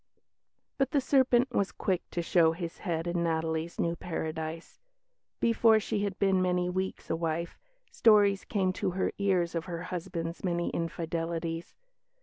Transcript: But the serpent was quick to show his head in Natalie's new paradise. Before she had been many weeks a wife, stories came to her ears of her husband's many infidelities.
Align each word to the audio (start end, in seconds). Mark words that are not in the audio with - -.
But 0.79 0.89
the 0.89 0.99
serpent 0.99 1.51
was 1.51 1.71
quick 1.71 2.01
to 2.09 2.23
show 2.23 2.53
his 2.53 2.79
head 2.79 3.05
in 3.05 3.21
Natalie's 3.23 3.79
new 3.79 3.95
paradise. 3.95 4.79
Before 5.39 5.79
she 5.79 6.01
had 6.03 6.17
been 6.17 6.41
many 6.41 6.71
weeks 6.71 7.11
a 7.11 7.15
wife, 7.15 7.59
stories 7.91 8.43
came 8.43 8.73
to 8.73 8.89
her 8.97 9.11
ears 9.19 9.53
of 9.53 9.65
her 9.65 9.83
husband's 9.83 10.43
many 10.43 10.71
infidelities. 10.71 11.75